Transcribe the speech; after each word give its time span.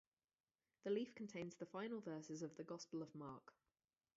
The 0.83 0.89
leaf 0.89 1.13
contains 1.13 1.53
the 1.55 1.67
final 1.67 2.01
verses 2.01 2.41
of 2.41 2.55
the 2.55 2.63
Gospel 2.63 3.03
of 3.03 3.13
Mark. 3.13 3.53